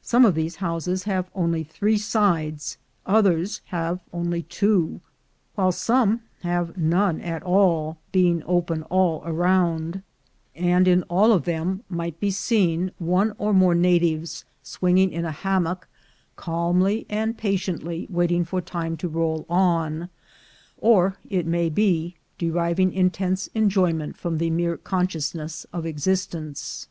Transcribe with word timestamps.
Some 0.00 0.24
of 0.24 0.34
these 0.34 0.56
houses 0.64 1.02
have 1.02 1.28
only 1.34 1.64
three 1.64 1.98
sides, 1.98 2.78
others 3.04 3.60
have 3.66 4.00
only 4.10 4.40
two, 4.44 5.02
while 5.54 5.70
some 5.70 6.22
have 6.40 6.78
none 6.78 7.20
at 7.20 7.42
all, 7.42 7.98
being 8.10 8.42
open 8.46 8.84
all 8.84 9.20
round; 9.30 10.02
and 10.56 10.88
in 10.88 11.00
32 11.00 11.00
THE 11.00 11.00
GOLD 11.00 11.00
HUNTERS 11.00 11.04
all 11.10 11.32
of 11.34 11.44
them 11.44 11.84
might 11.90 12.18
be 12.18 12.30
seen 12.30 12.90
one 12.96 13.34
or 13.36 13.52
more 13.52 13.74
natives 13.74 14.46
swing 14.62 14.96
ing 14.96 15.12
in 15.12 15.26
a 15.26 15.30
hammock, 15.30 15.86
calmly 16.36 17.04
and 17.10 17.36
patiently 17.36 18.06
waiting 18.08 18.46
for 18.46 18.62
time 18.62 18.96
to 18.96 19.08
roll 19.08 19.44
on, 19.50 20.08
or, 20.78 21.16
it 21.28 21.44
may 21.44 21.68
be, 21.68 22.16
deriving 22.38 22.94
intense 22.94 23.48
enjoy 23.48 23.92
ment 23.92 24.16
from 24.16 24.38
the 24.38 24.48
mere 24.48 24.78
consciousness 24.78 25.66
of 25.70 25.84
existence. 25.84 26.88